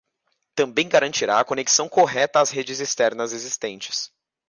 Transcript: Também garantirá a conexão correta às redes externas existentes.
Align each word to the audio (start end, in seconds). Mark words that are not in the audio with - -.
Também 0.55 0.89
garantirá 0.89 1.39
a 1.39 1.45
conexão 1.45 1.87
correta 1.87 2.39
às 2.41 2.49
redes 2.49 2.79
externas 2.79 3.33
existentes. 3.33 4.11